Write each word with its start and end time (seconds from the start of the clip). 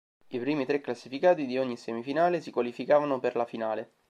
I 0.29 0.39
primi 0.39 0.65
tre 0.65 0.81
classificati 0.81 1.45
di 1.45 1.59
ogni 1.59 1.77
semifinale 1.77 2.41
si 2.41 2.49
qualificavano 2.49 3.19
per 3.19 3.35
la 3.35 3.45
finale. 3.45 3.91